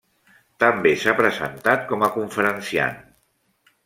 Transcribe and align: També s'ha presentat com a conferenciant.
També 0.61 0.93
s'ha 1.03 1.11
presentat 1.19 1.85
com 1.91 2.05
a 2.07 2.09
conferenciant. 2.15 2.97